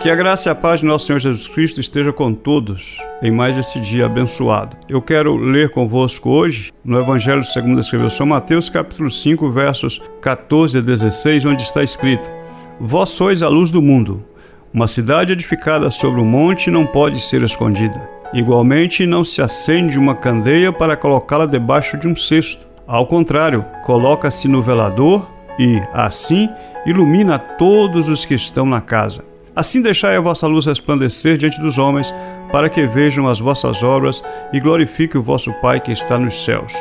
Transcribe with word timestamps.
Que 0.00 0.08
a 0.08 0.14
graça 0.14 0.48
e 0.48 0.50
a 0.50 0.54
paz 0.54 0.80
de 0.80 0.86
nosso 0.86 1.04
Senhor 1.04 1.18
Jesus 1.18 1.46
Cristo 1.46 1.78
esteja 1.78 2.10
com 2.10 2.32
todos 2.32 2.96
em 3.22 3.30
mais 3.30 3.58
esse 3.58 3.78
dia 3.78 4.06
abençoado. 4.06 4.74
Eu 4.88 5.02
quero 5.02 5.36
ler 5.36 5.68
convosco 5.68 6.30
hoje 6.30 6.72
no 6.82 6.98
Evangelho 6.98 7.44
segundo 7.44 7.78
escreveu 7.78 8.08
São 8.08 8.24
Mateus, 8.24 8.70
capítulo 8.70 9.10
5, 9.10 9.50
versos 9.50 10.00
14 10.22 10.78
a 10.78 10.80
16, 10.80 11.44
onde 11.44 11.64
está 11.64 11.82
escrito: 11.82 12.30
Vós 12.80 13.10
sois 13.10 13.42
a 13.42 13.48
luz 13.48 13.70
do 13.70 13.82
mundo. 13.82 14.24
Uma 14.72 14.88
cidade 14.88 15.34
edificada 15.34 15.90
sobre 15.90 16.18
um 16.18 16.24
monte 16.24 16.70
não 16.70 16.86
pode 16.86 17.20
ser 17.20 17.42
escondida. 17.42 18.08
Igualmente, 18.32 19.04
não 19.04 19.22
se 19.22 19.42
acende 19.42 19.98
uma 19.98 20.14
candeia 20.14 20.72
para 20.72 20.96
colocá-la 20.96 21.44
debaixo 21.44 21.98
de 21.98 22.08
um 22.08 22.16
cesto. 22.16 22.66
Ao 22.86 23.06
contrário, 23.06 23.66
coloca-se 23.84 24.48
no 24.48 24.62
velador 24.62 25.30
e, 25.58 25.78
assim, 25.92 26.48
ilumina 26.86 27.38
todos 27.38 28.08
os 28.08 28.24
que 28.24 28.32
estão 28.32 28.64
na 28.64 28.80
casa. 28.80 29.29
Assim 29.54 29.82
deixai 29.82 30.16
a 30.16 30.20
vossa 30.20 30.46
luz 30.46 30.66
resplandecer 30.66 31.36
diante 31.36 31.60
dos 31.60 31.78
homens, 31.78 32.12
para 32.52 32.68
que 32.68 32.86
vejam 32.86 33.26
as 33.26 33.40
vossas 33.40 33.82
obras 33.82 34.22
e 34.52 34.60
glorifique 34.60 35.18
o 35.18 35.22
vosso 35.22 35.52
Pai 35.54 35.80
que 35.80 35.92
está 35.92 36.18
nos 36.18 36.44
céus. 36.44 36.72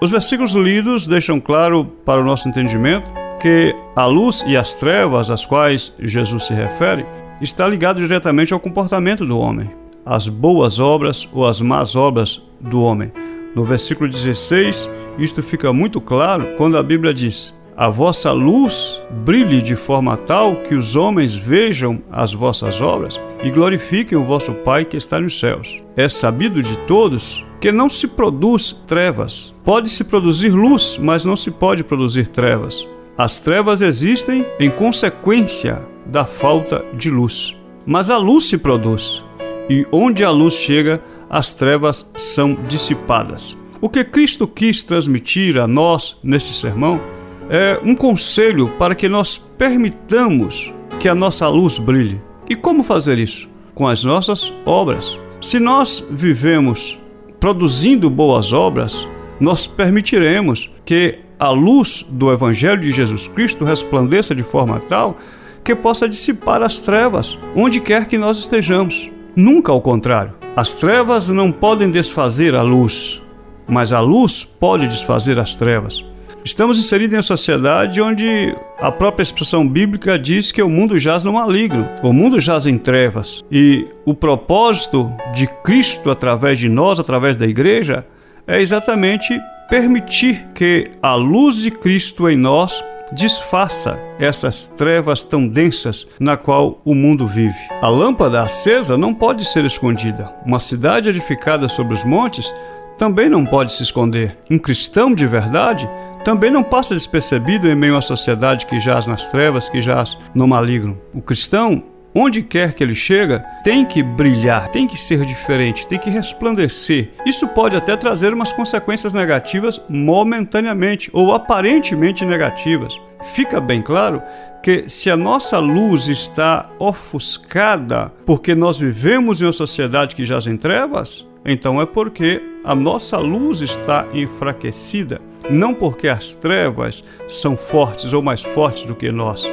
Os 0.00 0.10
versículos 0.10 0.52
lidos 0.52 1.06
deixam 1.06 1.40
claro 1.40 1.84
para 2.04 2.20
o 2.20 2.24
nosso 2.24 2.48
entendimento 2.48 3.06
que 3.40 3.74
a 3.94 4.04
luz 4.06 4.44
e 4.46 4.56
as 4.56 4.74
trevas 4.74 5.30
às 5.30 5.46
quais 5.46 5.94
Jesus 5.98 6.44
se 6.44 6.52
refere 6.52 7.06
está 7.40 7.66
ligado 7.66 8.00
diretamente 8.00 8.52
ao 8.52 8.60
comportamento 8.60 9.24
do 9.24 9.38
homem, 9.38 9.70
as 10.04 10.28
boas 10.28 10.78
obras 10.78 11.28
ou 11.32 11.46
as 11.46 11.60
más 11.60 11.96
obras 11.96 12.42
do 12.60 12.82
homem. 12.82 13.10
No 13.54 13.64
versículo 13.64 14.08
16, 14.08 14.88
isto 15.18 15.42
fica 15.42 15.72
muito 15.72 15.98
claro 15.98 16.54
quando 16.58 16.76
a 16.76 16.82
Bíblia 16.82 17.14
diz: 17.14 17.55
a 17.76 17.90
vossa 17.90 18.32
luz 18.32 19.02
brilhe 19.24 19.60
de 19.60 19.76
forma 19.76 20.16
tal 20.16 20.56
que 20.62 20.74
os 20.74 20.96
homens 20.96 21.34
vejam 21.34 22.02
as 22.10 22.32
vossas 22.32 22.80
obras 22.80 23.20
e 23.44 23.50
glorifiquem 23.50 24.16
o 24.16 24.24
vosso 24.24 24.52
Pai 24.52 24.86
que 24.86 24.96
está 24.96 25.20
nos 25.20 25.38
céus. 25.38 25.82
É 25.94 26.08
sabido 26.08 26.62
de 26.62 26.74
todos 26.86 27.44
que 27.60 27.70
não 27.70 27.90
se 27.90 28.08
produz 28.08 28.72
trevas. 28.86 29.54
Pode-se 29.62 30.04
produzir 30.04 30.48
luz, 30.48 30.96
mas 30.98 31.24
não 31.24 31.36
se 31.36 31.50
pode 31.50 31.84
produzir 31.84 32.28
trevas. 32.28 32.88
As 33.18 33.38
trevas 33.38 33.82
existem 33.82 34.46
em 34.58 34.70
consequência 34.70 35.84
da 36.06 36.24
falta 36.24 36.82
de 36.94 37.10
luz. 37.10 37.54
Mas 37.84 38.08
a 38.08 38.16
luz 38.16 38.46
se 38.46 38.58
produz, 38.58 39.22
e 39.68 39.86
onde 39.92 40.24
a 40.24 40.30
luz 40.30 40.54
chega, 40.54 41.02
as 41.28 41.52
trevas 41.52 42.10
são 42.16 42.54
dissipadas. 42.68 43.56
O 43.80 43.88
que 43.88 44.02
Cristo 44.02 44.48
quis 44.48 44.82
transmitir 44.82 45.58
a 45.58 45.66
nós 45.66 46.16
neste 46.22 46.54
sermão 46.54 47.00
é 47.48 47.78
um 47.82 47.94
conselho 47.94 48.68
para 48.78 48.94
que 48.94 49.08
nós 49.08 49.38
permitamos 49.38 50.72
que 50.98 51.08
a 51.08 51.14
nossa 51.14 51.48
luz 51.48 51.78
brilhe. 51.78 52.20
E 52.48 52.54
como 52.54 52.82
fazer 52.82 53.18
isso? 53.18 53.48
Com 53.74 53.86
as 53.86 54.02
nossas 54.04 54.52
obras. 54.64 55.18
Se 55.40 55.58
nós 55.58 56.04
vivemos 56.10 56.98
produzindo 57.38 58.08
boas 58.08 58.52
obras, 58.52 59.06
nós 59.38 59.66
permitiremos 59.66 60.72
que 60.84 61.18
a 61.38 61.50
luz 61.50 62.04
do 62.08 62.32
Evangelho 62.32 62.80
de 62.80 62.90
Jesus 62.90 63.28
Cristo 63.28 63.64
resplandeça 63.64 64.34
de 64.34 64.42
forma 64.42 64.80
tal 64.80 65.16
que 65.62 65.74
possa 65.74 66.08
dissipar 66.08 66.62
as 66.62 66.80
trevas, 66.80 67.38
onde 67.54 67.80
quer 67.80 68.06
que 68.06 68.16
nós 68.16 68.38
estejamos. 68.38 69.10
Nunca 69.34 69.72
ao 69.72 69.80
contrário. 69.80 70.32
As 70.54 70.74
trevas 70.74 71.28
não 71.28 71.52
podem 71.52 71.90
desfazer 71.90 72.54
a 72.54 72.62
luz, 72.62 73.20
mas 73.66 73.92
a 73.92 74.00
luz 74.00 74.44
pode 74.44 74.86
desfazer 74.86 75.38
as 75.38 75.56
trevas. 75.56 76.04
Estamos 76.46 76.78
inseridos 76.78 77.12
em 77.12 77.16
uma 77.16 77.22
sociedade 77.24 78.00
onde 78.00 78.56
a 78.78 78.92
própria 78.92 79.24
expressão 79.24 79.66
bíblica 79.66 80.16
diz 80.16 80.52
que 80.52 80.62
o 80.62 80.70
mundo 80.70 80.96
jaz 80.96 81.24
no 81.24 81.32
maligno, 81.32 81.88
o 82.04 82.12
mundo 82.12 82.38
jaz 82.38 82.66
em 82.66 82.78
trevas. 82.78 83.44
E 83.50 83.88
o 84.04 84.14
propósito 84.14 85.12
de 85.34 85.48
Cristo 85.64 86.08
através 86.08 86.60
de 86.60 86.68
nós, 86.68 87.00
através 87.00 87.36
da 87.36 87.48
igreja, 87.48 88.06
é 88.46 88.60
exatamente 88.60 89.36
permitir 89.68 90.46
que 90.54 90.92
a 91.02 91.16
luz 91.16 91.56
de 91.56 91.72
Cristo 91.72 92.30
em 92.30 92.36
nós 92.36 92.80
disfarça 93.12 93.98
essas 94.16 94.68
trevas 94.68 95.24
tão 95.24 95.48
densas 95.48 96.06
na 96.20 96.36
qual 96.36 96.80
o 96.84 96.94
mundo 96.94 97.26
vive. 97.26 97.58
A 97.82 97.88
lâmpada 97.88 98.40
acesa 98.40 98.96
não 98.96 99.12
pode 99.12 99.44
ser 99.44 99.64
escondida. 99.64 100.32
Uma 100.44 100.60
cidade 100.60 101.08
edificada 101.08 101.66
sobre 101.66 101.94
os 101.94 102.04
montes 102.04 102.54
também 102.96 103.28
não 103.28 103.44
pode 103.44 103.72
se 103.72 103.82
esconder. 103.82 104.38
Um 104.48 104.58
cristão 104.58 105.12
de 105.12 105.26
verdade 105.26 105.88
também 106.26 106.50
não 106.50 106.64
passa 106.64 106.92
despercebido 106.92 107.68
em 107.68 107.76
meio 107.76 107.96
à 107.96 108.02
sociedade 108.02 108.66
que 108.66 108.80
jaz 108.80 109.06
nas 109.06 109.30
trevas, 109.30 109.68
que 109.68 109.80
jaz 109.80 110.18
no 110.34 110.44
maligno. 110.48 111.00
O 111.14 111.22
cristão, 111.22 111.84
onde 112.12 112.42
quer 112.42 112.74
que 112.74 112.82
ele 112.82 112.96
chega, 112.96 113.44
tem 113.62 113.84
que 113.84 114.02
brilhar, 114.02 114.66
tem 114.70 114.88
que 114.88 114.98
ser 114.98 115.24
diferente, 115.24 115.86
tem 115.86 116.00
que 116.00 116.10
resplandecer. 116.10 117.12
Isso 117.24 117.46
pode 117.46 117.76
até 117.76 117.94
trazer 117.96 118.34
umas 118.34 118.50
consequências 118.50 119.12
negativas 119.12 119.80
momentaneamente 119.88 121.10
ou 121.12 121.32
aparentemente 121.32 122.24
negativas. 122.24 123.00
Fica 123.22 123.60
bem 123.60 123.80
claro 123.80 124.20
que 124.64 124.88
se 124.88 125.08
a 125.08 125.16
nossa 125.16 125.60
luz 125.60 126.08
está 126.08 126.68
ofuscada 126.80 128.12
porque 128.24 128.52
nós 128.52 128.80
vivemos 128.80 129.40
em 129.40 129.44
uma 129.44 129.52
sociedade 129.52 130.16
que 130.16 130.26
jaz 130.26 130.48
em 130.48 130.56
trevas, 130.56 131.24
então 131.44 131.80
é 131.80 131.86
porque 131.86 132.42
a 132.66 132.74
nossa 132.74 133.16
luz 133.18 133.62
está 133.62 134.04
enfraquecida 134.12 135.20
não 135.48 135.72
porque 135.72 136.08
as 136.08 136.34
trevas 136.34 137.04
são 137.28 137.56
fortes 137.56 138.12
ou 138.12 138.20
mais 138.20 138.42
fortes 138.42 138.84
do 138.84 138.94
que 138.96 139.12
nós. 139.12 139.48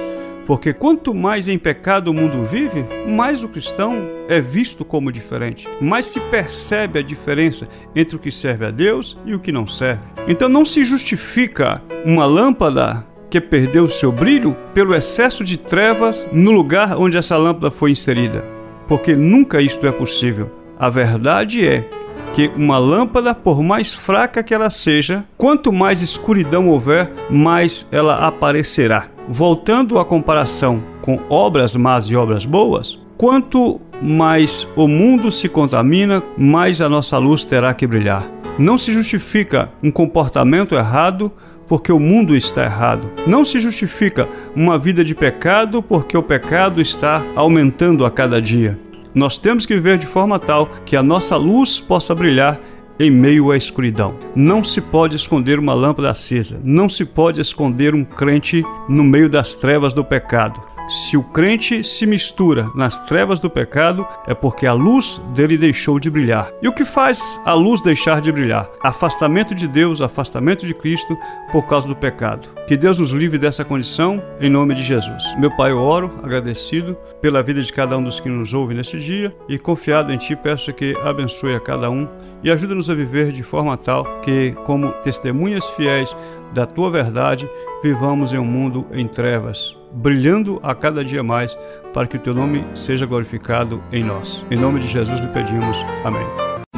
Porque 0.47 0.73
quanto 0.73 1.13
mais 1.13 1.47
em 1.47 1.57
pecado 1.57 2.09
o 2.09 2.13
mundo 2.13 2.43
vive, 2.43 2.83
mais 3.07 3.43
o 3.43 3.47
cristão 3.47 4.09
é 4.27 4.41
visto 4.41 4.83
como 4.83 5.11
diferente, 5.11 5.69
mais 5.79 6.07
se 6.07 6.19
percebe 6.19 6.97
a 6.97 7.03
diferença 7.03 7.69
entre 7.95 8.15
o 8.15 8.19
que 8.19 8.31
serve 8.31 8.65
a 8.65 8.71
Deus 8.71 9.15
e 9.25 9.35
o 9.35 9.39
que 9.39 9.51
não 9.51 9.67
serve. 9.67 10.01
Então 10.27 10.49
não 10.49 10.65
se 10.65 10.83
justifica 10.83 11.81
uma 12.03 12.25
lâmpada 12.25 13.05
que 13.29 13.39
perdeu 13.39 13.87
seu 13.87 14.11
brilho 14.11 14.57
pelo 14.73 14.95
excesso 14.95 15.43
de 15.43 15.57
trevas 15.57 16.27
no 16.31 16.51
lugar 16.51 16.97
onde 16.97 17.15
essa 17.15 17.37
lâmpada 17.37 17.69
foi 17.69 17.91
inserida, 17.91 18.43
porque 18.87 19.15
nunca 19.15 19.61
isto 19.61 19.85
é 19.85 19.91
possível. 19.91 20.51
A 20.77 20.89
verdade 20.89 21.65
é 21.65 21.87
que 22.33 22.51
uma 22.55 22.77
lâmpada, 22.77 23.35
por 23.35 23.61
mais 23.61 23.93
fraca 23.93 24.43
que 24.43 24.53
ela 24.53 24.69
seja, 24.69 25.23
quanto 25.37 25.71
mais 25.71 26.01
escuridão 26.01 26.69
houver, 26.69 27.11
mais 27.29 27.87
ela 27.91 28.25
aparecerá. 28.25 29.07
Voltando 29.27 29.99
à 29.99 30.05
comparação 30.05 30.83
com 31.01 31.19
obras 31.29 31.75
más 31.75 32.05
e 32.05 32.15
obras 32.15 32.45
boas, 32.45 32.99
quanto 33.17 33.79
mais 34.01 34.67
o 34.75 34.87
mundo 34.87 35.31
se 35.31 35.47
contamina, 35.47 36.21
mais 36.37 36.81
a 36.81 36.89
nossa 36.89 37.17
luz 37.17 37.43
terá 37.43 37.73
que 37.73 37.87
brilhar. 37.87 38.29
Não 38.59 38.77
se 38.77 38.91
justifica 38.91 39.69
um 39.81 39.89
comportamento 39.89 40.75
errado 40.75 41.31
porque 41.67 41.91
o 41.91 41.99
mundo 41.99 42.35
está 42.35 42.65
errado. 42.65 43.09
Não 43.25 43.43
se 43.43 43.59
justifica 43.59 44.27
uma 44.55 44.77
vida 44.77 45.03
de 45.03 45.15
pecado 45.15 45.81
porque 45.81 46.17
o 46.17 46.21
pecado 46.21 46.81
está 46.81 47.23
aumentando 47.35 48.05
a 48.05 48.11
cada 48.11 48.41
dia. 48.41 48.77
Nós 49.13 49.37
temos 49.37 49.65
que 49.65 49.75
viver 49.75 49.97
de 49.97 50.07
forma 50.07 50.39
tal 50.39 50.67
que 50.85 50.95
a 50.95 51.03
nossa 51.03 51.37
luz 51.37 51.79
possa 51.79 52.15
brilhar 52.15 52.59
em 52.99 53.11
meio 53.11 53.51
à 53.51 53.57
escuridão. 53.57 54.15
Não 54.35 54.63
se 54.63 54.81
pode 54.81 55.15
esconder 55.15 55.59
uma 55.59 55.73
lâmpada 55.73 56.09
acesa, 56.09 56.59
não 56.63 56.89
se 56.89 57.05
pode 57.05 57.39
esconder 57.39 57.93
um 57.93 58.03
crente 58.03 58.63
no 58.89 59.03
meio 59.03 59.29
das 59.29 59.55
trevas 59.55 59.93
do 59.93 60.03
pecado. 60.03 60.59
Se 60.87 61.15
o 61.15 61.23
crente 61.23 61.83
se 61.83 62.05
mistura 62.05 62.69
nas 62.75 62.99
trevas 62.99 63.39
do 63.39 63.49
pecado, 63.49 64.05
é 64.27 64.33
porque 64.33 64.67
a 64.67 64.73
luz 64.73 65.21
dele 65.33 65.57
deixou 65.57 65.99
de 65.99 66.09
brilhar. 66.09 66.51
E 66.61 66.67
o 66.67 66.73
que 66.73 66.83
faz 66.83 67.39
a 67.45 67.53
luz 67.53 67.81
deixar 67.81 68.21
de 68.21 68.31
brilhar? 68.31 68.69
Afastamento 68.81 69.55
de 69.55 69.67
Deus, 69.67 70.01
afastamento 70.01 70.65
de 70.65 70.73
Cristo 70.73 71.17
por 71.51 71.65
causa 71.65 71.87
do 71.87 71.95
pecado. 71.95 72.49
Que 72.67 72.75
Deus 72.75 72.99
nos 72.99 73.11
livre 73.11 73.37
dessa 73.37 73.63
condição, 73.63 74.21
em 74.39 74.49
nome 74.49 74.75
de 74.75 74.83
Jesus. 74.83 75.23
Meu 75.37 75.55
Pai, 75.55 75.71
eu 75.71 75.79
oro, 75.79 76.11
agradecido 76.21 76.97
pela 77.21 77.41
vida 77.41 77.61
de 77.61 77.71
cada 77.71 77.97
um 77.97 78.03
dos 78.03 78.19
que 78.19 78.29
nos 78.29 78.53
ouve 78.53 78.73
neste 78.73 78.99
dia 78.99 79.33
e 79.47 79.57
confiado 79.57 80.11
em 80.11 80.17
Ti, 80.17 80.35
peço 80.35 80.73
que 80.73 80.95
abençoe 81.03 81.55
a 81.55 81.59
cada 81.59 81.89
um 81.89 82.07
e 82.43 82.51
ajude-nos 82.51 82.89
a 82.89 82.93
viver 82.93 83.31
de 83.31 83.41
forma 83.41 83.77
tal 83.77 84.03
que, 84.21 84.51
como 84.65 84.91
testemunhas 85.03 85.65
fiéis 85.71 86.15
da 86.53 86.65
Tua 86.65 86.91
verdade, 86.91 87.49
vivamos 87.81 88.33
em 88.33 88.37
um 88.37 88.45
mundo 88.45 88.85
em 88.91 89.07
trevas 89.07 89.75
brilhando 89.93 90.59
a 90.63 90.73
cada 90.73 91.03
dia 91.03 91.21
mais, 91.21 91.57
para 91.93 92.07
que 92.07 92.17
o 92.17 92.19
teu 92.19 92.33
nome 92.33 92.65
seja 92.73 93.05
glorificado 93.05 93.83
em 93.91 94.03
nós. 94.03 94.43
Em 94.49 94.57
nome 94.57 94.79
de 94.79 94.87
Jesus 94.87 95.19
lhe 95.19 95.27
pedimos. 95.27 95.85
Amém. 96.03 96.25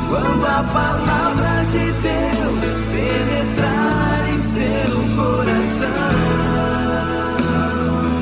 Quando 0.09 0.45
a 0.45 0.63
palavra 0.63 1.63
de 1.71 1.91
Deus 2.01 2.81
penetrar 2.91 4.29
em 4.29 4.41
seu 4.41 4.65
coração. 5.15 5.87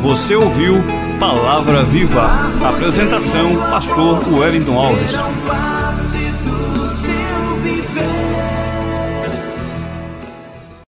Você 0.02 0.36
ouviu 0.36 0.76
Palavra 1.20 1.84
Viva. 1.84 2.30
Apresentação: 2.68 3.56
Pastor 3.70 4.20
Wellington 4.32 4.78
Alves. 4.78 5.16